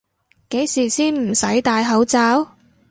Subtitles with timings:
[0.49, 2.49] 幾時先唔使戴口罩？